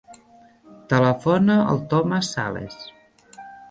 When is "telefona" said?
0.93-1.59